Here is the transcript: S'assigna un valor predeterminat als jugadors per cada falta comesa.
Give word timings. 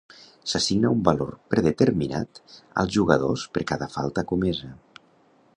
S'assigna 0.51 0.91
un 0.95 1.03
valor 1.09 1.35
predeterminat 1.55 2.41
als 2.85 2.97
jugadors 2.97 3.47
per 3.59 3.67
cada 3.73 3.93
falta 3.99 4.29
comesa. 4.33 4.73